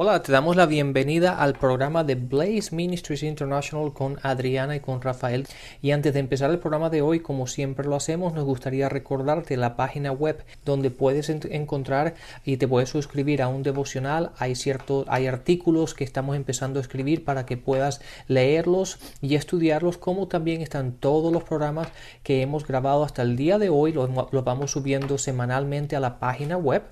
[0.00, 5.02] Hola, te damos la bienvenida al programa de Blaze Ministries International con Adriana y con
[5.02, 5.48] Rafael.
[5.82, 9.56] Y antes de empezar el programa de hoy, como siempre lo hacemos, nos gustaría recordarte
[9.56, 12.14] la página web donde puedes encontrar
[12.44, 14.30] y te puedes suscribir a un devocional.
[14.38, 19.98] Hay ciertos, hay artículos que estamos empezando a escribir para que puedas leerlos y estudiarlos,
[19.98, 21.88] como también están todos los programas
[22.22, 23.92] que hemos grabado hasta el día de hoy.
[23.92, 24.10] Los,
[24.44, 26.84] vamos subiendo semanalmente a la página web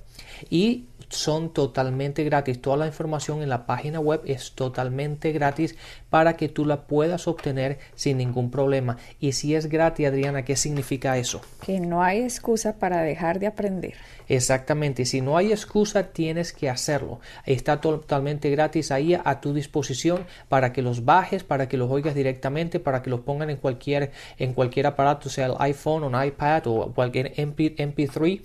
[0.51, 2.61] y son totalmente gratis.
[2.61, 5.77] Toda la información en la página web es totalmente gratis
[6.09, 8.97] para que tú la puedas obtener sin ningún problema.
[9.21, 11.43] Y si es gratis, Adriana, ¿qué significa eso?
[11.61, 13.95] Que no hay excusa para dejar de aprender.
[14.29, 17.21] Exactamente, si no hay excusa, tienes que hacerlo.
[17.45, 22.15] Está totalmente gratis ahí a tu disposición para que los bajes, para que los oigas
[22.15, 26.67] directamente, para que los pongan en cualquier, en cualquier aparato, sea el iPhone, un iPad
[26.67, 28.41] o cualquier MP, MP3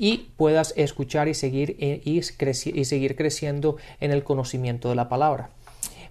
[0.00, 5.10] y puedas escuchar y seguir, eh, y, y seguir creciendo en el conocimiento de la
[5.10, 5.50] palabra.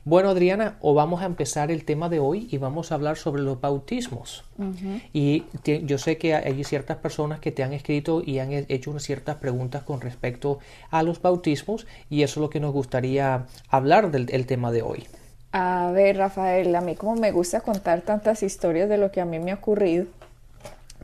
[0.05, 3.41] Bueno, Adriana, o vamos a empezar el tema de hoy y vamos a hablar sobre
[3.41, 4.45] los bautismos.
[5.11, 5.43] Y
[5.83, 9.37] yo sé que hay ciertas personas que te han escrito y han hecho unas ciertas
[9.37, 14.45] preguntas con respecto a los bautismos y eso es lo que nos gustaría hablar del
[14.45, 15.07] tema de hoy.
[15.51, 19.25] A ver, Rafael, a mí como me gusta contar tantas historias de lo que a
[19.25, 20.05] mí me ha ocurrido,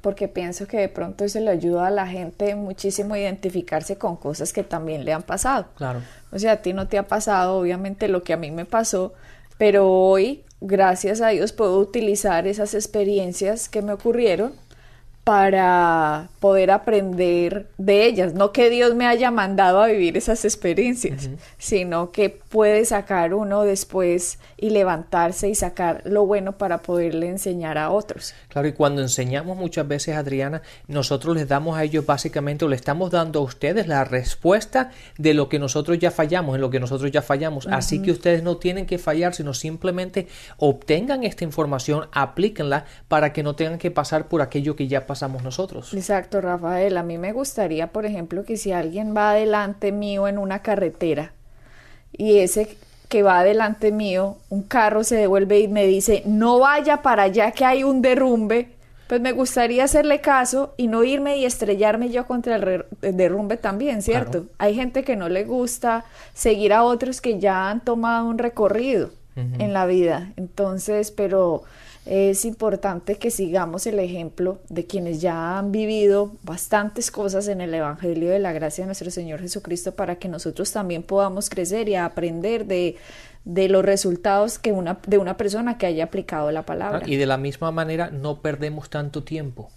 [0.05, 4.17] porque pienso que de pronto eso le ayuda a la gente muchísimo a identificarse con
[4.17, 5.65] cosas que también le han pasado.
[5.77, 6.01] Claro.
[6.31, 9.15] O sea, a ti no te ha pasado, obviamente, lo que a mí me pasó,
[9.57, 14.53] pero hoy, gracias a Dios, puedo utilizar esas experiencias que me ocurrieron
[15.25, 18.35] para poder aprender de ellas.
[18.35, 23.63] No que Dios me haya mandado a vivir esas experiencias, sino que puede sacar uno
[23.63, 28.35] después y levantarse y sacar lo bueno para poderle enseñar a otros.
[28.49, 32.75] Claro, y cuando enseñamos muchas veces, Adriana, nosotros les damos a ellos básicamente, o le
[32.75, 36.79] estamos dando a ustedes la respuesta de lo que nosotros ya fallamos, en lo que
[36.79, 37.65] nosotros ya fallamos.
[37.65, 40.27] Así que ustedes no tienen que fallar, sino simplemente
[40.57, 45.43] obtengan esta información, aplíquenla para que no tengan que pasar por aquello que ya pasamos
[45.43, 45.93] nosotros.
[45.93, 46.97] Exacto, Rafael.
[46.97, 51.31] A mí me gustaría, por ejemplo, que si alguien va adelante mío en una carretera
[52.11, 52.75] y ese
[53.07, 57.51] que va adelante mío, un carro se devuelve y me dice, no vaya para allá
[57.51, 58.73] que hay un derrumbe,
[59.07, 62.83] pues me gustaría hacerle caso y no irme y estrellarme yo contra el,
[63.15, 64.47] derrumbe también, ¿cierto?
[64.57, 66.03] Hay gente que no le gusta
[66.33, 71.63] seguir a otros que ya han tomado un recorrido en la vida, entonces, pero
[72.05, 77.73] es importante que sigamos el ejemplo de quienes ya han vivido bastantes cosas en el
[77.73, 81.95] Evangelio de la gracia de nuestro Señor Jesucristo para que nosotros también podamos crecer y
[81.95, 82.97] aprender de,
[83.45, 87.03] de los resultados que una, de una persona que haya aplicado la palabra.
[87.05, 89.69] Y de la misma manera no perdemos tanto tiempo,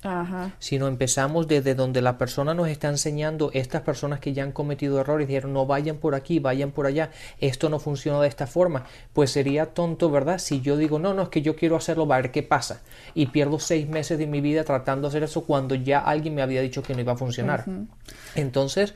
[0.59, 4.99] sino empezamos desde donde la persona nos está enseñando, estas personas que ya han cometido
[5.01, 8.85] errores, dijeron no vayan por aquí, vayan por allá, esto no funciona de esta forma,
[9.13, 10.39] pues sería tonto, ¿verdad?
[10.39, 12.81] Si yo digo, no, no, es que yo quiero hacerlo, a ver qué pasa,
[13.15, 16.41] y pierdo seis meses de mi vida tratando de hacer eso cuando ya alguien me
[16.41, 17.67] había dicho que no iba a funcionar.
[18.35, 18.95] Entonces,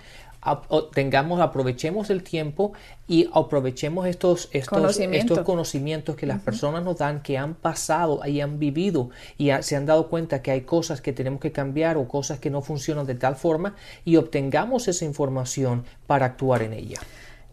[0.92, 2.72] tengamos, aprovechemos el tiempo
[3.06, 6.16] y aprovechemos estos, estos, estos conocimientos.
[6.16, 10.08] que las personas nos dan, que han pasado y han vivido y se han dado
[10.08, 13.36] cuenta que hay cosas que tenemos que cambiar o cosas que no funcionan de tal
[13.36, 16.98] forma y obtengamos esa información para actuar en ella.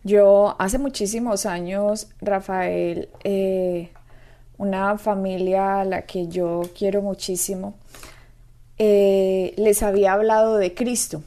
[0.04, 3.90] Yo hace muchísimos años, Rafael, eh,
[4.58, 7.76] una familia a la que yo quiero muchísimo,
[8.78, 11.22] eh, les había hablado de Cristo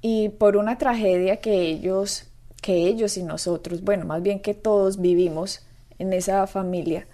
[0.00, 2.24] y por una tragedia que ellos,
[2.62, 5.66] que ellos y nosotros, bueno, más bien que todos vivimos
[5.98, 7.06] en esa familia,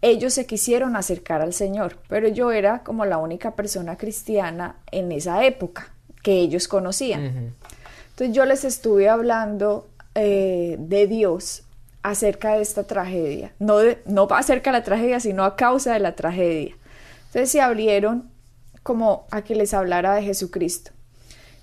[0.00, 5.10] ellos se quisieron acercar al Señor, pero yo era como la única persona cristiana en
[5.10, 5.92] esa época
[6.22, 7.54] que ellos conocían.
[8.10, 11.62] Entonces yo les estuve hablando eh, de Dios
[12.02, 16.14] acerca de esta tragedia, no, no acerca de la tragedia, sino a causa de la
[16.14, 16.76] tragedia.
[17.26, 18.30] Entonces se abrieron
[18.82, 20.92] como a que les hablara de Jesucristo.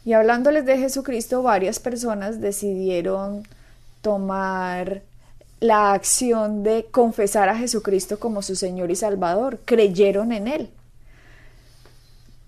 [0.06, 3.44] Y hablándoles de Jesucristo, varias personas decidieron
[4.02, 5.02] tomar
[5.60, 10.70] la acción de confesar a Jesucristo como su Señor y Salvador, creyeron en Él.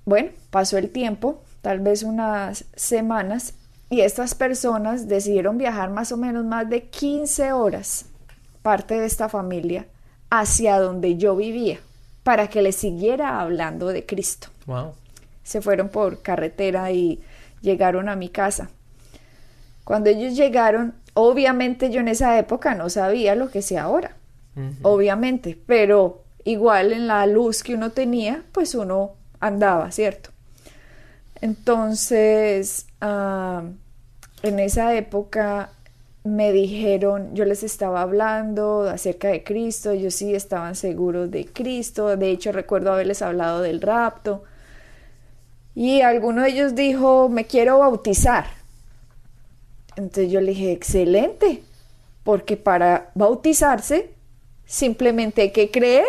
[0.06, 3.56] Bueno, pasó el tiempo, tal vez unas semanas,
[3.90, 8.06] y estas personas decidieron viajar más o menos más de 15 horas,
[8.62, 9.88] parte de esta familia,
[10.30, 11.80] hacia donde yo vivía
[12.24, 14.50] para que le siguiera hablando de Cristo.
[15.44, 17.22] Se fueron por carretera y
[17.62, 18.70] llegaron a mi casa.
[19.84, 24.16] Cuando ellos llegaron, obviamente yo en esa época no sabía lo que sé ahora,
[24.82, 30.32] obviamente, pero igual en la luz que uno tenía, pues uno andaba, ¿cierto?
[31.42, 33.64] Entonces, ah,
[34.44, 35.70] en esa época
[36.24, 42.16] me dijeron, yo les estaba hablando acerca de Cristo, ellos sí estaban seguros de Cristo,
[42.18, 44.44] de hecho recuerdo haberles hablado del rapto,
[45.78, 48.48] y alguno de ellos dijo, me quiero bautizar.
[49.96, 51.62] Entonces yo le dije, excelente,
[52.24, 54.10] porque para bautizarse
[54.66, 56.08] simplemente hay que creer,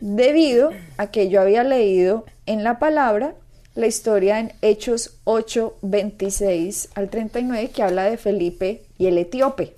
[0.00, 3.34] debido a que yo había leído en la palabra
[3.74, 9.72] la historia en Hechos 8, 26 al 39, que habla de Felipe y el etíope.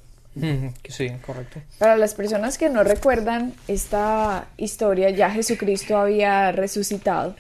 [0.89, 1.61] Sí, correcto.
[1.79, 7.37] Para las personas que no recuerdan esta historia, ya Jesucristo había resucitado,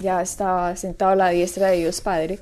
[0.00, 2.38] ya estaba sentado a la diestra de Dios Padre.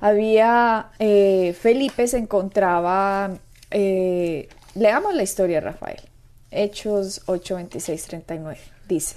[0.00, 3.30] Había, eh, Felipe se encontraba,
[3.70, 6.00] eh, leamos la historia, Rafael.
[6.50, 8.58] Hechos 8, 26, 39.
[8.88, 9.16] Dice,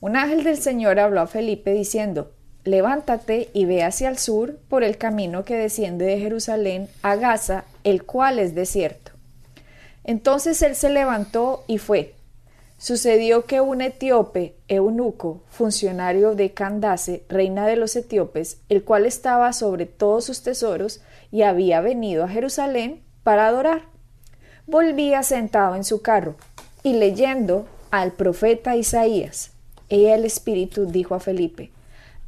[0.00, 2.32] un ángel del Señor habló a Felipe diciendo,
[2.64, 7.64] levántate y ve hacia el sur por el camino que desciende de Jerusalén a Gaza,
[7.84, 9.12] el cual es desierto.
[10.04, 12.13] Entonces él se levantó y fue.
[12.84, 19.54] Sucedió que un etíope, eunuco, funcionario de Candace, reina de los etíopes, el cual estaba
[19.54, 21.00] sobre todos sus tesoros
[21.32, 23.86] y había venido a Jerusalén para adorar,
[24.66, 26.34] volvía sentado en su carro
[26.82, 29.52] y leyendo al profeta Isaías.
[29.88, 31.70] Y el Espíritu dijo a Felipe,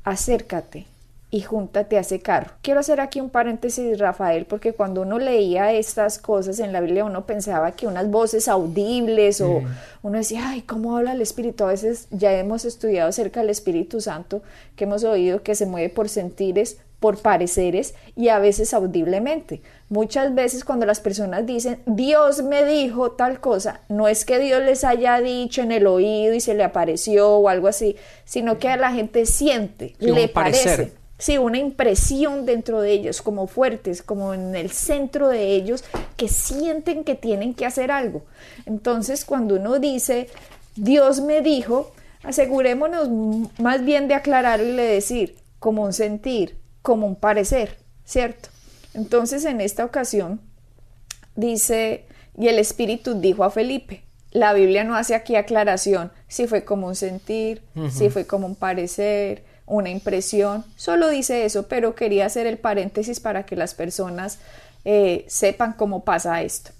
[0.04, 0.86] acércate
[1.36, 2.52] y júntate a ese carro.
[2.62, 7.04] Quiero hacer aquí un paréntesis, Rafael, porque cuando uno leía estas cosas en la Biblia,
[7.04, 9.60] uno pensaba que unas voces audibles o
[10.02, 11.64] uno decía, ay, ¿cómo habla el Espíritu?
[11.64, 14.40] A veces ya hemos estudiado acerca del Espíritu Santo,
[14.76, 19.60] que hemos oído que se mueve por sentires, por pareceres y a veces audiblemente.
[19.90, 24.62] Muchas veces cuando las personas dicen, Dios me dijo tal cosa, no es que Dios
[24.62, 28.70] les haya dicho en el oído y se le apareció o algo así, sino que
[28.70, 30.94] a la gente siente, le parece.
[31.18, 35.82] Sí, una impresión dentro de ellos, como fuertes, como en el centro de ellos,
[36.16, 38.24] que sienten que tienen que hacer algo.
[38.66, 40.28] Entonces, cuando uno dice,
[40.76, 41.92] Dios me dijo,
[42.22, 43.08] asegurémonos
[43.58, 48.50] más bien de aclararlo y le decir, como un sentir, como un parecer, ¿cierto?
[48.94, 50.40] Entonces en esta ocasión
[51.34, 52.04] dice,
[52.36, 56.86] y el Espíritu dijo a Felipe, la Biblia no hace aquí aclaración si fue como
[56.88, 62.46] un sentir, si fue como un parecer, una impresión, solo dice eso, pero quería hacer
[62.46, 64.38] el paréntesis para que las personas
[64.84, 66.70] eh, sepan cómo pasa esto.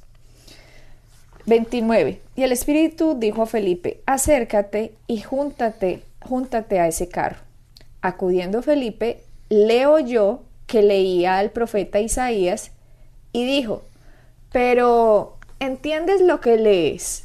[1.47, 2.21] 29.
[2.37, 7.39] Y el Espíritu dijo a Felipe, acércate y júntate, júntate a ese carro.
[8.03, 12.73] Acudiendo Felipe, leo yo que leía al profeta Isaías
[13.33, 13.83] y dijo,
[14.53, 17.25] pero ¿entiendes lo que lees?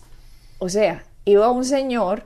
[0.59, 2.23] O sea, iba un señor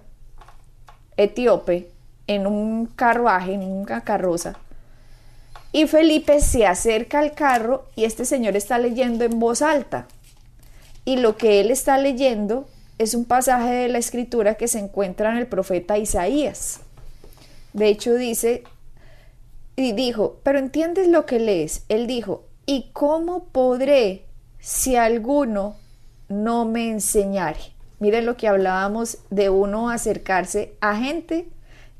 [1.17, 1.89] etíope
[2.27, 4.55] en un carruaje, en una carroza,
[5.75, 10.07] y Felipe se acerca al carro y este señor está leyendo en voz alta.
[11.03, 12.65] Y lo que él está leyendo
[12.97, 16.79] es un pasaje de la escritura que se encuentra en el profeta Isaías.
[17.73, 18.63] De hecho dice,
[19.75, 21.83] y dijo, pero ¿entiendes lo que lees?
[21.89, 24.23] Él dijo, ¿y cómo podré
[24.61, 25.75] si alguno
[26.29, 27.59] no me enseñare?
[27.99, 31.49] Miren lo que hablábamos de uno acercarse a gente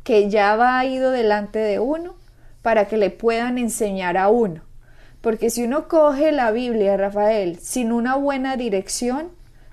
[0.05, 2.13] que ya va ido delante de uno
[2.61, 4.61] para que le puedan enseñar a uno.
[5.19, 9.29] Porque si uno coge la Biblia, Rafael, sin una buena dirección,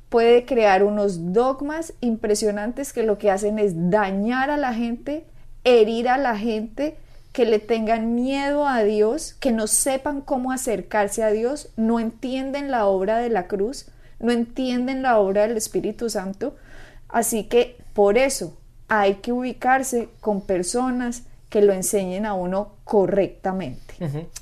[0.09, 5.27] puede crear unos dogmas impresionantes que lo que hacen es dañar a la gente,
[5.65, 6.97] herir a la gente
[7.33, 12.71] que le tengan miedo a Dios, que no sepan cómo acercarse a Dios, no entienden
[12.71, 13.87] la obra de la cruz,
[14.19, 16.57] no entienden la obra del Espíritu Santo.
[17.11, 18.57] Así que por eso
[18.95, 23.92] hay que ubicarse con personas que lo enseñen a uno correctamente.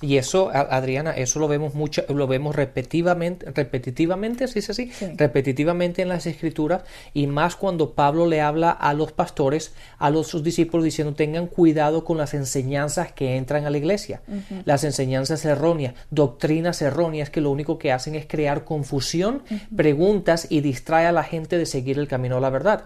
[0.00, 4.90] Y eso, Adriana, eso lo vemos mucho, lo vemos repetitivamente, repetitivamente, ¿sí es así?
[5.16, 10.28] Repetitivamente en las escrituras y más cuando Pablo le habla a los pastores, a los
[10.28, 14.22] sus discípulos diciendo tengan cuidado con las enseñanzas que entran a la iglesia,
[14.64, 19.42] las enseñanzas erróneas, doctrinas erróneas que lo único que hacen es crear confusión,
[19.74, 22.84] preguntas y distrae a la gente de seguir el camino a la verdad.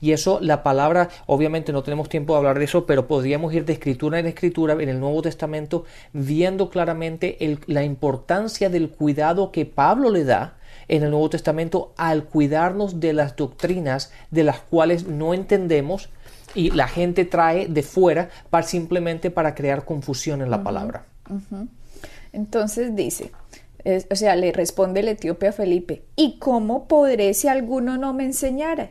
[0.00, 3.64] Y eso, la palabra, obviamente no tenemos tiempo de hablar de eso, pero podríamos ir
[3.64, 9.66] de escritura en escritura en el Nuevo Testamento viendo claramente la importancia del cuidado que
[9.66, 10.56] Pablo le da
[10.88, 16.10] en el Nuevo Testamento al cuidarnos de las doctrinas de las cuales no entendemos
[16.54, 21.06] y la gente trae de fuera para simplemente para crear confusión en la palabra.
[22.32, 23.32] Entonces dice,
[24.10, 28.24] o sea, le responde el etíope a Felipe, ¿y cómo podré si alguno no me
[28.24, 28.90] enseñara?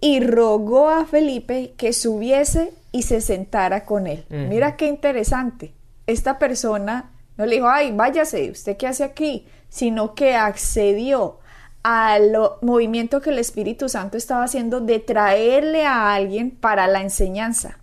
[0.00, 4.24] Y rogó a Felipe que subiese y se sentara con él.
[4.28, 5.74] Mira qué interesante.
[6.10, 9.46] Esta persona no le dijo, ay, váyase, ¿usted qué hace aquí?
[9.68, 11.38] Sino que accedió
[11.82, 17.78] al movimiento que el Espíritu Santo estaba haciendo de traerle a alguien para la enseñanza.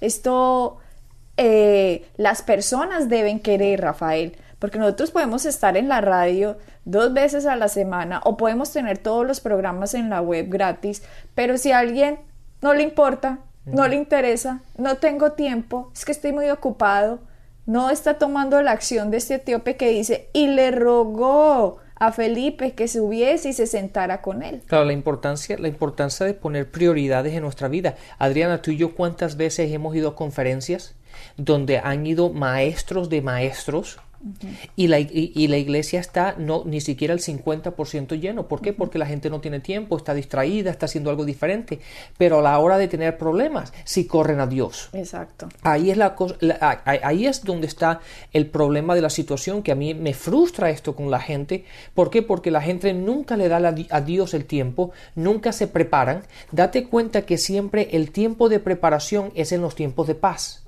[0.00, 0.78] Esto
[1.40, 7.46] eh, las personas deben querer, Rafael, porque nosotros podemos estar en la radio dos veces
[7.46, 11.02] a la semana o podemos tener todos los programas en la web gratis,
[11.36, 12.18] pero si a alguien
[12.60, 17.20] no le importa, no le interesa, no tengo tiempo, es que estoy muy ocupado,
[17.68, 22.72] no está tomando la acción de este etíope que dice, y le rogó a Felipe
[22.72, 24.62] que subiese y se sentara con él.
[24.66, 27.96] Claro, la importancia, la importancia de poner prioridades en nuestra vida.
[28.18, 30.94] Adriana, tú y yo cuántas veces hemos ido a conferencias
[31.36, 33.98] donde han ido maestros de maestros
[34.76, 38.48] y, la, y, la, iglesia está no ni siquiera el 50% lleno.
[38.48, 38.72] ¿Por qué?
[38.72, 41.80] Porque la gente no tiene tiempo, está distraída, está haciendo algo diferente.
[42.16, 44.90] Pero a la hora de tener problemas, sí corren a Dios.
[44.92, 45.48] Exacto.
[45.62, 46.16] Ahí es, la,
[46.84, 48.00] ahí es donde está
[48.32, 51.64] el problema de la situación, que a mí me frustra esto con la gente.
[51.94, 52.22] ¿Por qué?
[52.22, 53.58] Porque la gente nunca le da
[53.90, 56.22] a Dios el tiempo, nunca se preparan.
[56.50, 60.64] Date cuenta que siempre el tiempo de preparación es en los tiempos de paz.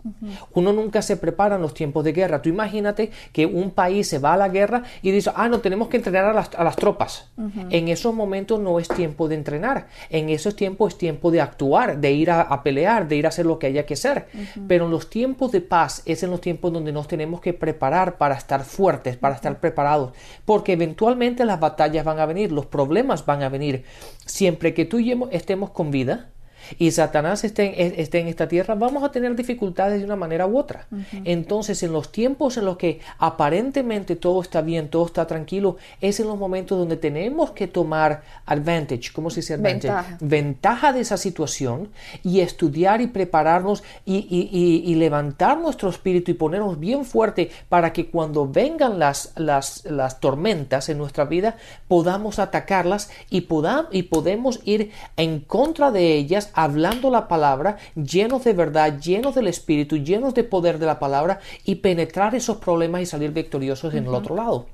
[0.55, 2.41] Uno nunca se prepara en los tiempos de guerra.
[2.41, 5.89] Tú imagínate que un país se va a la guerra y dice, ah, no, tenemos
[5.89, 7.31] que entrenar a las, tropas.
[7.71, 9.89] En esos momentos no es tiempo de entrenar.
[10.09, 13.47] En esos tiempos es tiempo de actuar, de ir a, pelear, de ir a hacer
[13.47, 14.27] lo que haya que hacer.
[14.69, 18.17] Pero en los tiempos de paz es en los tiempos donde nos tenemos que preparar
[18.17, 20.13] para estar fuertes, para estar preparados.
[20.45, 23.85] Porque eventualmente las batallas van a venir, los problemas van a venir.
[24.25, 26.31] Siempre que tú y yo estemos con vida,
[26.79, 30.47] y Satanás esté en, esté en esta tierra, vamos a tener dificultades de una manera
[30.47, 30.87] u otra.
[31.25, 36.21] Entonces, en los tiempos en los que aparentemente todo está bien, todo está tranquilo, es
[36.21, 40.17] en los momentos donde tenemos que tomar advantage, ¿cómo se dice advantage?
[40.21, 41.89] Ventaja, de esa situación
[42.23, 48.47] y estudiar y prepararnos y, levantar nuestro espíritu y ponernos bien fuerte para que cuando
[48.47, 51.57] vengan las, las, las tormentas en nuestra vida
[51.89, 58.45] podamos atacarlas y, podamos, y podemos ir en contra de ellas hablando la palabra, llenos
[58.45, 63.03] de verdad, llenos del Espíritu, llenos de poder de la palabra y penetrar esos problemas
[63.03, 64.67] y salir victoriosos en el otro lado.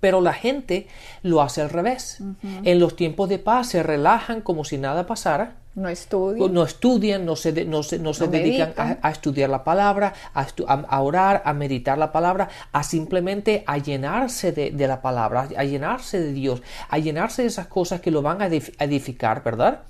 [0.00, 0.86] Pero la gente
[1.22, 2.22] lo hace al revés.
[2.64, 6.54] En los tiempos de paz se relajan como si nada pasara no estudian.
[6.54, 11.42] No estudian, no se, no se, no se dedican a, estudiar la palabra, a, orar,
[11.44, 16.62] a meditar la palabra, a simplemente a llenarse de, la palabra, a llenarse de Dios,
[16.88, 19.82] a llenarse de esas cosas que lo van a edificar, ¿verdad?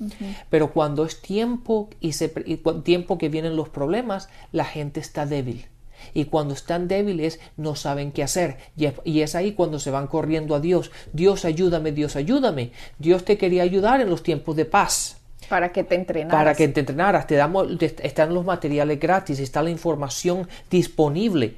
[0.51, 5.67] Pero cuando es tiempo y, se, tiempo que vienen los problemas, la gente está débil.
[6.15, 8.59] Y cuando están débiles no saben qué hacer.
[9.05, 10.91] Y es ahí cuando se van corriendo a Dios.
[11.13, 12.73] Dios ayúdame, Dios ayúdame.
[12.99, 15.16] Dios te quería ayudar en los tiempos de paz.
[15.49, 16.39] Para que te entrenaras.
[16.39, 17.27] Para que te entrenaras.
[17.27, 21.57] Te damos, están los materiales gratis, está la información disponible.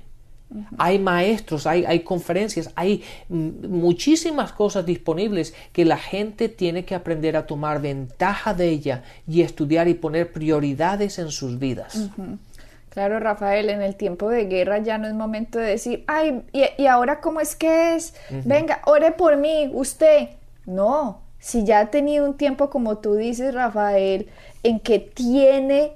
[0.79, 7.37] Hay maestros, hay, hay conferencias, hay muchísimas cosas disponibles que la gente tiene que aprender
[7.37, 12.09] a tomar ventaja de ella y estudiar y poner prioridades en sus vidas.
[12.89, 16.87] Claro, Rafael, en el tiempo de guerra ya no es momento de decir, ay, ¿y,
[16.87, 18.15] ahora cómo es que es?
[18.45, 20.31] Venga, ore por mí, usted.
[20.65, 24.29] No, si ya ha tenido un tiempo, como tú dices, Rafael,
[24.63, 25.93] en que tiene,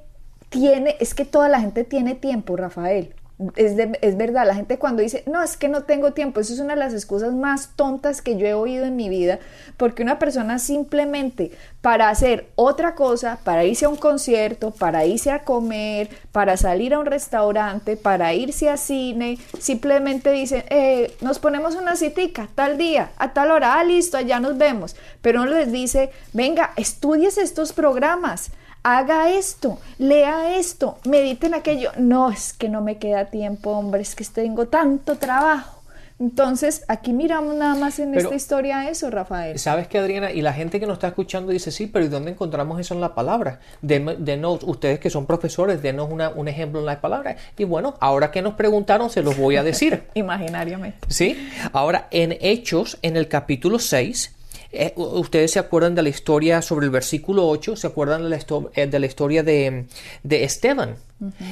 [0.49, 3.15] tiene, es que toda la gente tiene tiempo, Rafael
[3.57, 6.75] es, verdad, la gente cuando dice, no, es que no tengo tiempo, eso es una
[6.75, 9.39] de las excusas más tontas que yo he oído en mi vida,
[9.77, 15.31] porque una persona simplemente para hacer otra cosa, para irse a un concierto, para irse
[15.31, 21.39] a comer, para salir a un restaurante, para irse a cine, simplemente dice, eh, nos
[21.39, 25.53] ponemos una citica tal día, a tal hora, ah, listo, allá nos vemos, pero uno
[25.53, 28.51] les dice, venga, estudies estos programas,
[28.83, 31.91] haga esto, lea esto, medite en aquello.
[31.99, 35.83] No, es que no me queda tiempo, hombre, es que tengo tanto trabajo.
[36.23, 39.59] Entonces, aquí miramos nada más en esta historia eso, Rafael.
[39.59, 40.31] ¿Sabes qué, Adriana?
[40.31, 43.01] Y la gente que nos está escuchando dice, sí, pero ¿y dónde encontramos eso en
[43.01, 43.59] la palabra?
[43.81, 47.37] Denos, ustedes que son profesores, denos un ejemplo en la palabra.
[47.59, 50.05] Y bueno, ahora que nos preguntaron, se los voy a decir.
[50.15, 50.99] Imaginariamente.
[51.09, 51.37] Sí.
[51.73, 54.33] Ahora, en Hechos, en el capítulo 6,
[54.73, 58.39] Eh, ustedes se acuerdan de la historia sobre el versículo 8, se acuerdan de la,
[58.75, 59.87] eh, de la historia de,
[60.23, 60.97] de Esteban.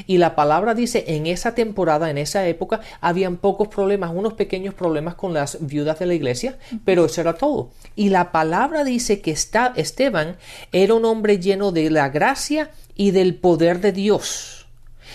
[0.06, 4.74] Y la palabra dice, en esa temporada, en esa época, habían pocos problemas, unos pequeños
[4.74, 7.70] problemas con las viudas de la iglesia, pero eso era todo.
[7.94, 10.36] Y la palabra dice que Esteban
[10.72, 14.59] era un hombre lleno de la gracia y del poder de Dios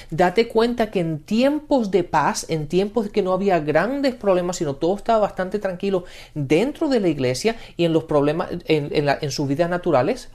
[0.10, 4.76] date cuenta que en tiempos de paz, en tiempos que no había grandes problemas, sino
[4.76, 9.70] todo estaba bastante tranquilo dentro de la iglesia y en los problemas, en, sus vidas
[9.70, 10.30] naturales,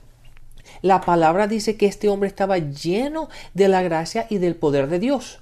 [0.81, 4.99] la palabra dice que este hombre estaba lleno de la gracia y del poder de
[4.99, 5.39] Dios.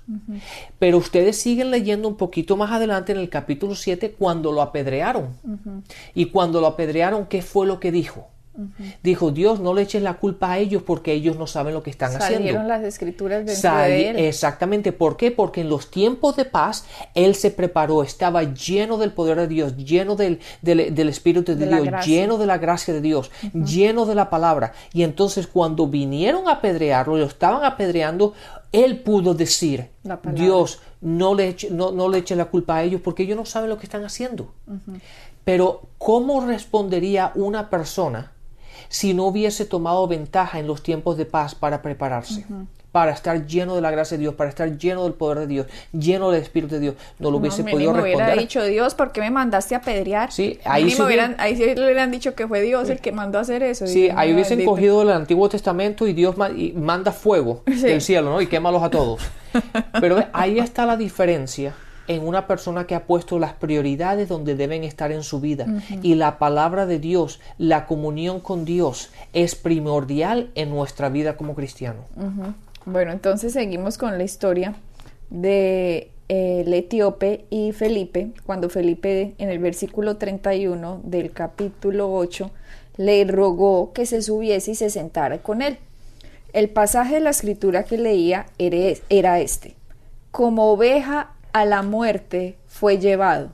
[0.79, 5.29] Pero ustedes siguen leyendo un poquito más adelante en el capítulo 7 cuando lo apedrearon.
[6.13, 8.27] Y cuando lo apedrearon, ¿qué fue lo que dijo?
[9.03, 11.89] Dijo, Dios, no le eches la culpa a ellos porque ellos no saben lo que
[11.89, 12.63] están Salieron haciendo.
[12.63, 14.19] las escrituras de él.
[14.19, 14.91] Exactamente.
[14.91, 15.31] ¿Por qué?
[15.31, 16.85] Porque en los tiempos de paz
[17.15, 22.05] él se preparó, estaba lleno del poder de Dios, lleno del, del, Espíritu de, Dios,
[22.05, 24.73] lleno de la gracia de Dios, lleno de la palabra.
[24.93, 28.33] Y entonces cuando vinieron a apedrearlo, lo estaban apedreando,
[28.71, 29.89] él pudo decir,
[30.33, 33.45] Dios, no le, eche, no, no le eches la culpa a ellos porque ellos no
[33.45, 34.53] saben lo que están haciendo.
[35.43, 38.31] Pero ¿cómo respondería una persona?
[38.87, 42.45] Si no hubiese tomado ventaja en los tiempos de paz para prepararse.
[42.91, 45.67] Para estar lleno de la gracia de Dios, para estar lleno del poder de Dios,
[45.91, 48.15] lleno del Espíritu de Dios, no lo hubiese podido responder.
[48.15, 50.31] hubiera dicho Dios, ¿por qué me mandaste a pedrear?
[50.31, 53.37] Sí, ahí, sí hubieran, ahí sí le hubieran dicho que fue Dios el que mandó
[53.37, 53.85] a hacer eso.
[53.85, 58.41] Sí, ahí hubiesen cogido el Antiguo Testamento y Dios manda fuego del cielo, ¿no?
[58.41, 59.21] Y quémalos a todos.
[60.01, 61.75] Pero ahí está la diferencia
[62.09, 65.67] en una persona que ha puesto las prioridades donde deben estar en su vida.
[66.01, 71.53] Y la palabra de Dios, la comunión con Dios es primordial en nuestra vida como
[71.53, 71.99] cristiano.
[72.85, 74.73] Bueno, entonces seguimos con la historia
[75.29, 82.49] de eh, el etíope y Felipe, cuando Felipe en el versículo 31 del capítulo 8
[82.97, 85.77] le rogó que se subiese y se sentara con él.
[86.53, 89.75] El pasaje de la escritura que leía era este.
[90.31, 93.51] Como oveja a la muerte fue llevado,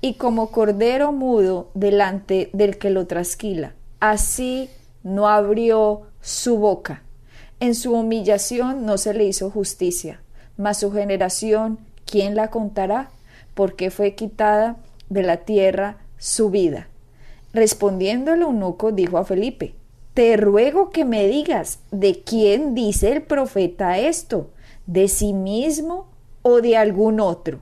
[0.00, 4.68] y como cordero mudo delante del que lo trasquila, así
[5.02, 7.02] no abrió su boca.
[7.60, 10.20] En su humillación no se le hizo justicia,
[10.56, 13.10] mas su generación, ¿quién la contará?
[13.54, 14.76] Porque fue quitada
[15.08, 16.88] de la tierra su vida.
[17.52, 19.74] Respondiendo el eunuco, dijo a Felipe,
[20.14, 24.50] Te ruego que me digas, ¿de quién dice el profeta esto?
[24.86, 26.11] ¿De sí mismo
[26.42, 27.60] o de algún otro.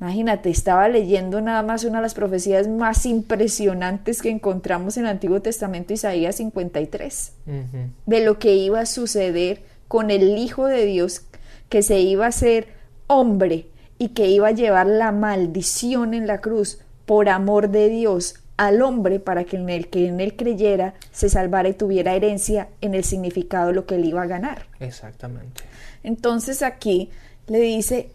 [0.00, 5.10] Imagínate, estaba leyendo nada más una de las profecías más impresionantes que encontramos en el
[5.10, 7.32] Antiguo Testamento, Isaías 53,
[8.06, 11.22] de lo que iba a suceder con el Hijo de Dios,
[11.68, 12.68] que se iba a ser
[13.06, 18.40] hombre y que iba a llevar la maldición en la cruz por amor de Dios
[18.56, 22.68] al hombre para que en el que en él creyera se salvara y tuviera herencia
[22.80, 24.66] en el significado de lo que él iba a ganar.
[24.80, 25.62] Exactamente.
[26.02, 27.10] Entonces aquí
[27.46, 28.10] le dice,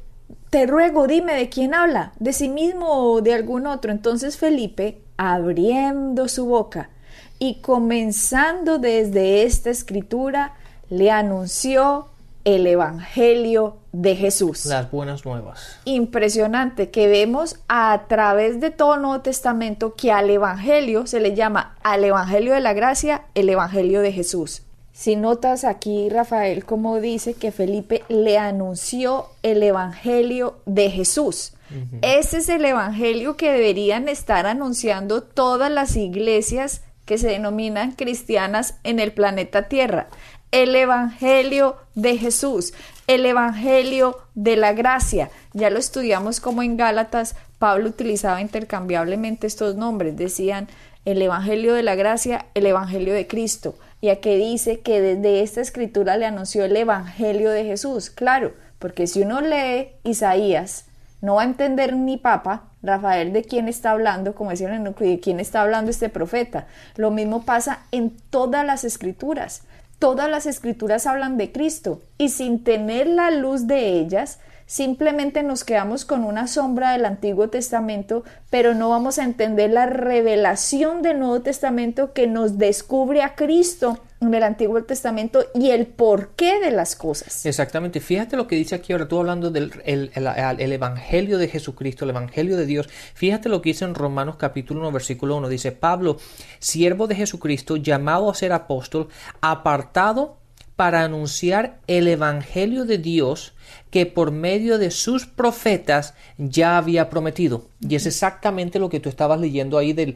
[0.50, 3.92] te ruego, dime de quién habla, de sí mismo o de algún otro.
[3.92, 6.90] Entonces Felipe, abriendo su boca
[7.38, 10.56] y comenzando desde esta escritura,
[10.90, 12.08] le anunció
[12.46, 14.66] el Evangelio de Jesús.
[14.66, 15.80] Las buenas nuevas.
[15.86, 21.36] Impresionante que vemos a través de todo el Nuevo Testamento que al Evangelio se le
[21.36, 24.64] llama al Evangelio de la Gracia el Evangelio de Jesús.
[25.00, 31.54] Si notas aquí, Rafael, como dice que Felipe le anunció el Evangelio de Jesús.
[32.02, 38.76] Ese es el Evangelio que deberían estar anunciando todas las iglesias que se denominan cristianas
[38.84, 40.10] en el planeta Tierra.
[40.52, 42.74] El Evangelio de Jesús,
[43.08, 45.32] el Evangelio de la gracia.
[45.54, 50.18] Ya lo estudiamos como en Gálatas, Pablo utilizaba intercambiablemente estos nombres.
[50.18, 50.68] Decían
[51.06, 55.62] el Evangelio de la gracia, el Evangelio de Cristo ya que dice que desde esta
[55.62, 58.10] escritura le anunció el Evangelio de Jesús.
[58.10, 60.86] Claro, porque si uno lee Isaías,
[61.22, 65.40] no va a entender ni papa, Rafael, de quién está hablando, como decían, de quién
[65.40, 66.68] está hablando este profeta.
[66.96, 69.64] Lo mismo pasa en todas las escrituras.
[70.00, 75.64] Todas las escrituras hablan de Cristo y sin tener la luz de ellas, simplemente nos
[75.64, 81.18] quedamos con una sombra del Antiguo Testamento, pero no vamos a entender la revelación del
[81.18, 86.70] Nuevo Testamento que nos descubre a Cristo en el Antiguo Testamento y el porqué de
[86.70, 87.48] las cosas.
[87.48, 88.00] Exactamente.
[88.00, 92.56] Fíjate lo que dice aquí ahora, tú hablando del el, Evangelio de Jesucristo, el Evangelio
[92.56, 92.90] de Dios.
[93.16, 95.50] Fíjate lo que dice en Romanos capítulo 1, versículo 1.
[95.50, 96.18] Dice, Pablo,
[96.60, 99.08] siervo de Jesucristo, llamado a ser apóstol,
[99.42, 100.38] apartado
[100.80, 103.54] para anunciar el Evangelio de Dios
[103.90, 107.66] que por medio de sus profetas ya había prometido.
[107.82, 110.16] Y es exactamente lo que tú estabas leyendo ahí del,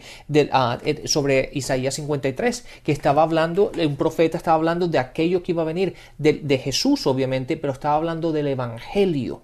[0.53, 5.51] ah, eh, sobre Isaías 53, que estaba hablando, un profeta estaba hablando de aquello que
[5.51, 9.41] iba a venir, de, Jesús obviamente, pero estaba hablando del Evangelio,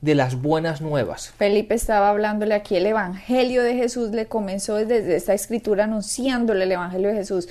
[0.00, 1.34] de las buenas nuevas.
[1.36, 6.72] Felipe estaba hablándole aquí el Evangelio de Jesús, le comenzó desde esta escritura anunciándole el
[6.72, 7.48] Evangelio de Jesús.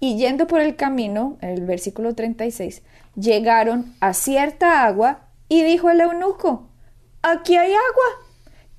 [0.00, 2.82] Y yendo por el camino, el versículo 36,
[3.16, 6.68] llegaron a cierta agua y dijo el eunuco,
[7.22, 8.26] aquí hay agua.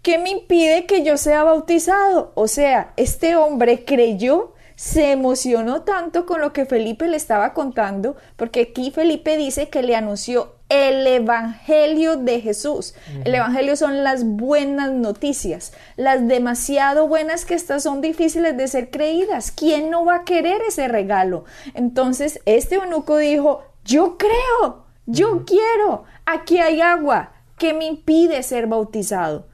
[0.01, 2.31] ¿Qué me impide que yo sea bautizado?
[2.35, 8.15] O sea, este hombre creyó, se emocionó tanto con lo que Felipe le estaba contando,
[8.37, 12.95] porque aquí Felipe dice que le anunció el Evangelio de Jesús.
[13.25, 18.89] El Evangelio son las buenas noticias, las demasiado buenas que estas son difíciles de ser
[18.89, 19.51] creídas.
[19.51, 21.43] ¿Quién no va a querer ese regalo?
[21.73, 28.67] Entonces, este eunuco dijo, yo creo, yo quiero, aquí hay agua, ¿qué me impide ser
[28.67, 29.45] bautizado?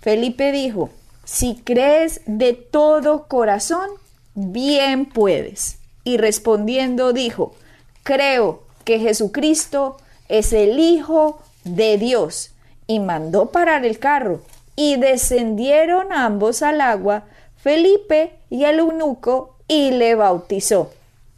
[0.00, 0.90] Felipe dijo,
[1.22, 3.88] si crees de todo corazón,
[4.34, 5.78] bien puedes.
[6.04, 7.54] Y respondiendo dijo,
[8.02, 9.96] creo que Jesucristo
[10.28, 12.50] es el Hijo de Dios.
[12.86, 14.42] Y mandó parar el carro.
[14.76, 17.24] Y descendieron ambos al agua,
[17.56, 20.92] Felipe y el eunuco, y le bautizó.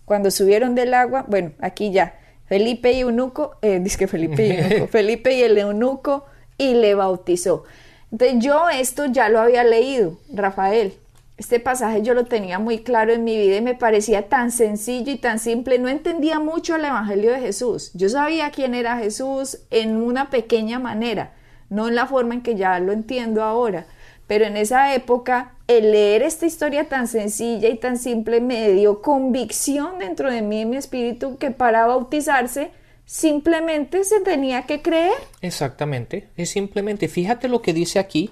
[0.04, 2.14] Cuando subieron del agua, bueno, aquí ya,
[2.46, 6.24] Felipe y eunuco, eh, dice que Felipe y eunuco, Felipe y el eunuco
[6.58, 7.64] y le bautizó.
[8.10, 10.94] Entonces yo esto ya lo había leído, Rafael.
[11.38, 15.12] Este pasaje yo lo tenía muy claro en mi vida y me parecía tan sencillo
[15.12, 15.78] y tan simple.
[15.78, 17.90] No entendía mucho el Evangelio de Jesús.
[17.92, 21.34] Yo sabía quién era Jesús en una pequeña manera,
[21.68, 23.86] no en la forma en que ya lo entiendo ahora.
[24.26, 29.02] Pero en esa época, el leer esta historia tan sencilla y tan simple me dio
[29.02, 32.70] convicción dentro de mí y mi espíritu que para bautizarse
[33.04, 35.14] simplemente se tenía que creer.
[35.40, 38.30] Exactamente, es simplemente, fíjate lo que dice aquí,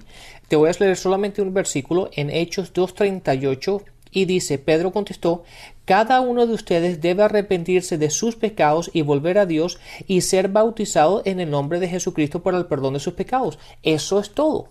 [0.48, 3.82] te voy a leer solamente un versículo en Hechos 2.38
[4.14, 5.42] y dice, Pedro contestó,
[5.84, 10.48] cada uno de ustedes debe arrepentirse de sus pecados y volver a Dios y ser
[10.48, 13.58] bautizado en el nombre de Jesucristo para el perdón de sus pecados.
[13.82, 14.68] Eso es todo.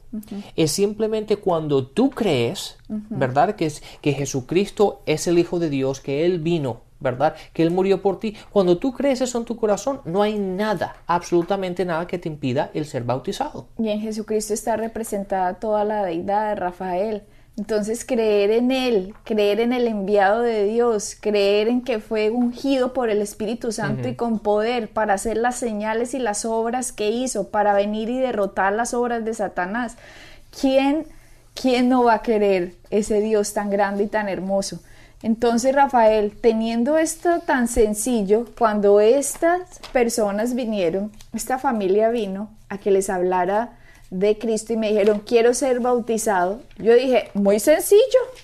[0.55, 3.55] Es simplemente cuando tú crees, ¿verdad?
[3.55, 7.35] Que, es, que Jesucristo es el Hijo de Dios, que Él vino ¿verdad?
[7.53, 8.35] Que Él murió por ti.
[8.49, 12.71] Cuando tú crees eso en tu corazón, no hay nada, absolutamente nada que te impida
[12.73, 13.67] el ser bautizado.
[13.77, 17.23] Y en Jesucristo está representada toda la deidad de Rafael.
[17.55, 22.93] Entonces creer en Él, creer en el enviado de Dios, creer en que fue ungido
[22.93, 27.11] por el Espíritu Santo y con poder para hacer las señales y las obras que
[27.11, 29.97] hizo, para venir y derrotar las obras de Satanás.
[30.59, 31.05] ¿Quién,
[31.53, 34.79] quién no va a querer ese Dios tan grande y tan hermoso?
[35.23, 42.91] Entonces, Rafael, teniendo esto tan sencillo, cuando estas personas vinieron, esta familia vino a que
[42.91, 43.77] les hablara
[44.09, 46.61] de Cristo y me dijeron, quiero ser bautizado.
[46.77, 48.01] Yo dije, muy sencillo,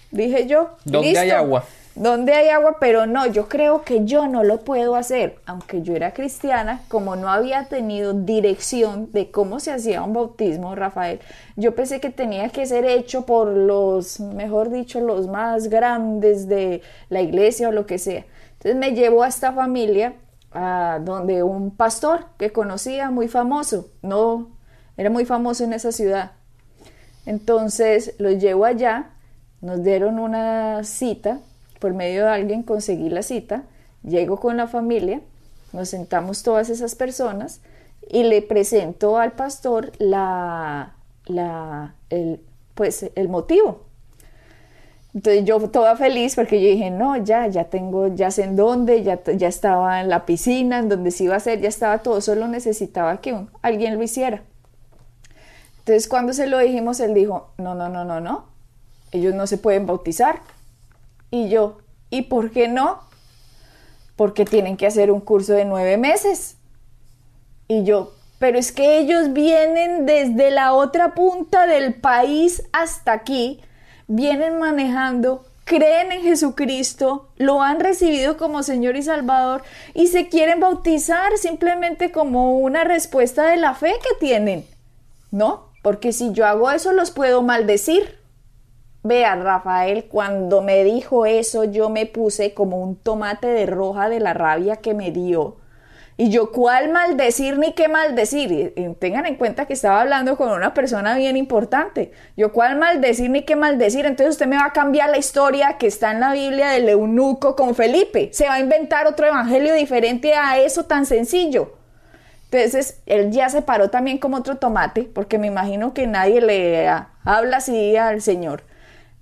[0.09, 0.71] dije yo.
[0.85, 1.65] ¿Dónde hay agua?
[1.95, 2.77] ¿Dónde hay agua?
[2.79, 5.39] Pero no, yo creo que yo no lo puedo hacer.
[5.45, 10.75] Aunque yo era cristiana, como no había tenido dirección de cómo se hacía un bautismo,
[10.75, 11.19] Rafael,
[11.57, 16.81] yo pensé que tenía que ser hecho por los, mejor dicho, los más grandes de
[17.09, 18.25] la iglesia o lo que sea.
[18.53, 20.13] Entonces me llevó a esta familia,
[20.51, 24.49] a donde un pastor que conocía, muy famoso, no
[24.95, 26.31] era muy famoso en esa ciudad.
[27.25, 29.11] Entonces los llevo allá,
[29.61, 31.39] nos dieron una cita,
[31.79, 33.63] por medio de alguien conseguí la cita,
[34.03, 35.21] llego con la familia,
[35.73, 37.61] nos sentamos todas esas personas
[38.09, 42.41] y le presento al pastor la, la, el,
[42.75, 43.85] pues, el motivo.
[45.13, 49.03] Entonces yo toda feliz porque yo dije, no, ya, ya tengo, ya sé en dónde,
[49.03, 52.21] ya, ya estaba en la piscina, en donde se iba a hacer, ya estaba todo,
[52.21, 54.43] solo necesitaba que alguien lo hiciera.
[55.79, 58.45] Entonces cuando se lo dijimos, él dijo, no, no, no, no, no,
[59.11, 60.41] ellos no se pueden bautizar.
[61.31, 63.01] Y yo, ¿y por qué no?
[64.15, 66.57] Porque tienen que hacer un curso de nueve meses.
[67.67, 73.61] Y yo, pero es que ellos vienen desde la otra punta del país hasta aquí,
[74.07, 79.61] vienen manejando, creen en Jesucristo, lo han recibido como Señor y Salvador
[79.93, 84.65] y se quieren bautizar simplemente como una respuesta de la fe que tienen.
[85.31, 85.69] ¿No?
[85.81, 88.18] porque si yo hago eso los puedo maldecir.
[89.01, 94.19] Vea, Rafael, cuando me dijo eso yo me puse como un tomate de roja de
[94.19, 95.55] la rabia que me dio.
[96.17, 98.73] Y yo, ¿cuál maldecir ni qué maldecir?
[98.99, 102.11] Tengan en cuenta que estaba hablando con una persona bien importante.
[102.35, 104.05] Yo, ¿cuál maldecir ni qué maldecir?
[104.05, 107.55] Entonces usted me va a cambiar la historia que está en la Biblia del eunuco
[107.55, 108.31] con Felipe.
[108.33, 111.77] Se va a inventar otro evangelio diferente a eso tan sencillo.
[112.51, 116.89] Entonces él ya se paró también como otro tomate, porque me imagino que nadie le
[117.23, 118.63] habla así al Señor.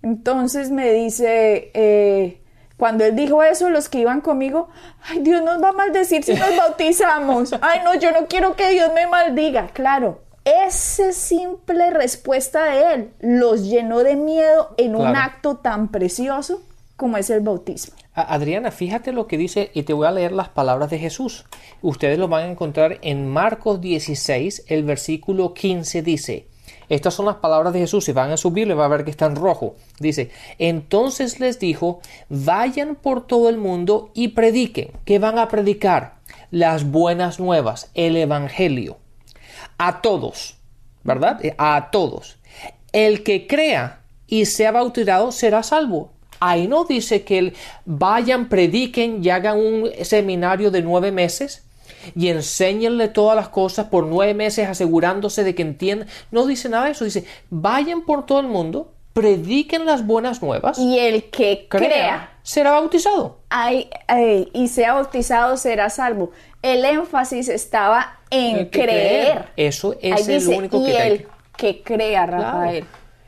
[0.08, 2.40] Entonces me dice, eh,
[2.78, 4.70] cuando él dijo eso, los que iban conmigo,
[5.04, 7.54] ay, Dios nos va a maldecir si nos bautizamos.
[7.60, 9.68] Ay, no, yo no quiero que Dios me maldiga.
[9.74, 16.62] Claro, esa simple respuesta de él los llenó de miedo en un acto tan precioso
[16.96, 17.94] como es el bautismo.
[18.14, 21.46] Adriana, fíjate lo que dice y te voy a leer las palabras de Jesús.
[21.82, 26.48] Ustedes lo van a encontrar en Marcos 16, el versículo 15 dice,
[26.90, 28.06] estas son las palabras de Jesús.
[28.06, 29.76] Si van a subir, le va a ver que está en rojo.
[30.00, 34.92] Dice, entonces les dijo, vayan por todo el mundo y prediquen.
[35.06, 36.16] ¿Qué van a predicar?
[36.52, 38.98] Las buenas nuevas, el Evangelio.
[39.78, 40.58] A todos,
[41.04, 41.42] ¿verdad?
[41.58, 42.38] A todos.
[42.94, 46.12] El que crea y sea bautizado será salvo.
[46.40, 47.54] Ahí no dice que
[47.86, 51.67] vayan, prediquen y hagan un seminario de nueve meses
[52.16, 56.08] y enséñenle todas las cosas por nueve meses asegurándose de que entiendan.
[56.32, 60.78] No dice nada de eso, dice, vayan por todo el mundo, prediquen las buenas nuevas.
[60.78, 63.40] Y el que crea, será bautizado.
[64.54, 66.32] y sea bautizado será salvo.
[66.62, 69.50] El énfasis estaba en creer.
[69.56, 70.92] Eso es el único que...
[70.92, 72.86] Y el que crea, Rafael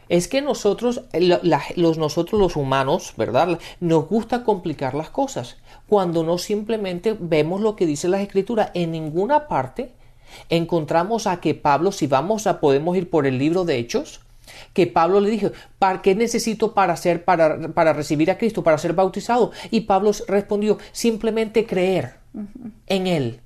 [0.10, 3.60] es que nosotros, los, nosotros los humanos, ¿verdad?
[3.80, 5.58] Nos gusta complicar las cosas
[5.90, 8.72] cuando no simplemente vemos lo que dice la escritura.
[8.74, 9.92] En ninguna parte
[10.50, 14.22] encontramos a que Pablo, si vamos a, podemos ir por el libro de Hechos,
[14.74, 18.78] que Pablo le dijo, ¿para qué necesito para ser, para, para recibir a Cristo, para
[18.78, 19.52] ser bautizado?
[19.72, 22.16] Y Pablo respondió, simplemente creer
[22.88, 23.42] en Él.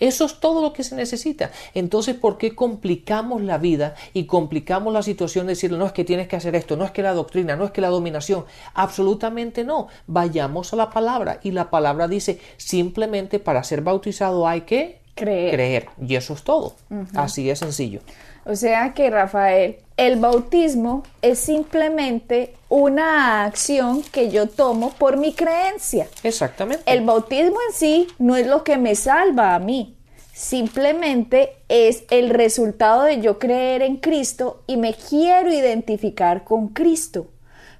[0.00, 1.50] Eso es todo lo que se necesita.
[1.74, 6.04] Entonces, ¿por qué complicamos la vida y complicamos la situación de decirle, no es que
[6.04, 8.44] tienes que hacer esto, no es que la doctrina, no es que la dominación?
[8.74, 9.88] Absolutamente no.
[10.06, 15.88] Vayamos a la palabra y la palabra dice, simplemente para ser bautizado hay que creer.
[16.00, 16.74] Y eso es todo.
[17.14, 18.00] Así de sencillo.
[18.44, 25.34] O sea que, Rafael, el bautismo es simplemente una acción que yo tomo por mi
[25.34, 26.08] creencia.
[26.22, 26.82] Exactamente.
[26.92, 29.96] El bautismo en sí no es lo que me salva a mí.
[30.32, 37.28] Simplemente es el resultado de yo creer en Cristo y me quiero identificar con Cristo.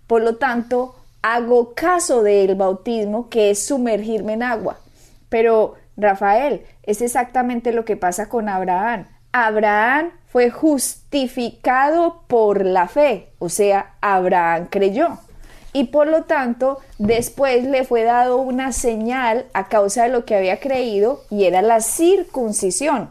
[0.07, 4.79] Por lo tanto, hago caso del bautismo, que es sumergirme en agua.
[5.29, 9.09] Pero, Rafael, es exactamente lo que pasa con Abraham.
[9.33, 15.19] Abraham fue justificado por la fe, o sea, Abraham creyó.
[15.73, 20.35] Y por lo tanto, después le fue dado una señal a causa de lo que
[20.35, 23.11] había creído y era la circuncisión.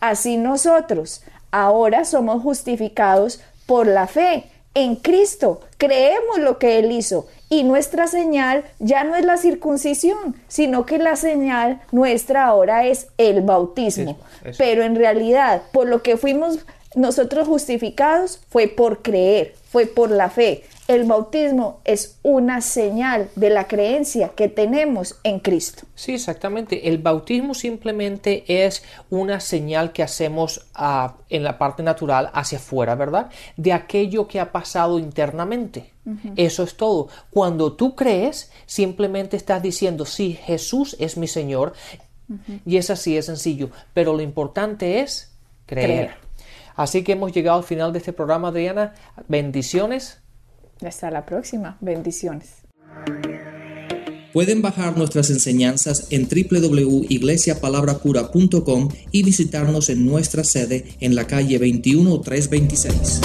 [0.00, 7.26] Así nosotros ahora somos justificados por la fe en Cristo, creemos lo que Él hizo
[7.48, 13.08] y nuestra señal ya no es la circuncisión, sino que la señal nuestra ahora es
[13.16, 14.18] el bautismo.
[14.58, 16.58] Pero en realidad, por lo que fuimos
[16.94, 20.64] nosotros justificados fue por creer, fue por la fe.
[20.88, 25.82] El bautismo es una señal de la creencia que tenemos en Cristo.
[25.94, 26.88] Sí, exactamente.
[26.88, 30.66] El bautismo simplemente es una señal que hacemos
[31.28, 33.28] en la parte natural hacia afuera, ¿verdad?
[33.58, 35.92] De aquello que ha pasado internamente.
[36.36, 37.08] Eso es todo.
[37.30, 41.74] Cuando tú crees, simplemente estás diciendo, sí, Jesús es mi Señor.
[42.64, 43.68] Y es así, es sencillo.
[43.92, 46.12] Pero lo importante es creer.
[46.76, 48.94] Así que hemos llegado al final de este programa, Adriana.
[49.26, 50.22] Bendiciones.
[50.84, 51.76] Hasta la próxima.
[51.80, 52.48] Bendiciones.
[54.32, 63.20] Pueden bajar nuestras enseñanzas en www.iglesiapalabracura.com y visitarnos en nuestra sede en la calle 21326.